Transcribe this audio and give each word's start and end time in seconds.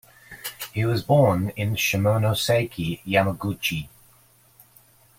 He 0.73 0.83
was 0.83 1.03
born 1.03 1.49
in 1.49 1.75
Shimonoseki, 1.75 3.03
Yamaguchi. 3.05 3.87